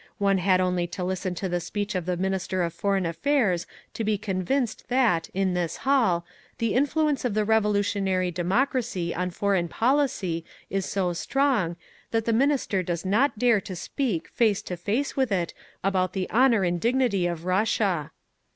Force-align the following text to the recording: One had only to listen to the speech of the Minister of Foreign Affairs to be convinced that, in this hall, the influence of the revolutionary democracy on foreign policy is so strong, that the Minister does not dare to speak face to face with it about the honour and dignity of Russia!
One 0.17 0.39
had 0.39 0.59
only 0.59 0.87
to 0.87 1.03
listen 1.03 1.35
to 1.35 1.47
the 1.47 1.59
speech 1.59 1.93
of 1.93 2.07
the 2.07 2.17
Minister 2.17 2.63
of 2.63 2.73
Foreign 2.73 3.05
Affairs 3.05 3.67
to 3.93 4.03
be 4.03 4.17
convinced 4.17 4.87
that, 4.89 5.29
in 5.31 5.53
this 5.53 5.77
hall, 5.85 6.25
the 6.57 6.73
influence 6.73 7.23
of 7.23 7.35
the 7.35 7.45
revolutionary 7.45 8.31
democracy 8.31 9.13
on 9.13 9.29
foreign 9.29 9.67
policy 9.67 10.43
is 10.71 10.87
so 10.87 11.13
strong, 11.13 11.75
that 12.09 12.25
the 12.25 12.33
Minister 12.33 12.81
does 12.81 13.05
not 13.05 13.37
dare 13.37 13.61
to 13.61 13.75
speak 13.75 14.27
face 14.29 14.63
to 14.63 14.75
face 14.75 15.15
with 15.15 15.31
it 15.31 15.53
about 15.83 16.13
the 16.13 16.27
honour 16.31 16.63
and 16.63 16.81
dignity 16.81 17.27
of 17.27 17.45
Russia! 17.45 18.09